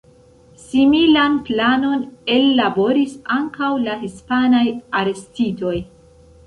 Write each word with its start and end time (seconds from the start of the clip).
Similan 0.61 1.35
planon 1.49 2.01
ellaboris 2.37 3.15
ankaŭ 3.39 3.71
la 3.87 4.01
hispanaj 4.07 4.67
arestitoj. 5.03 5.81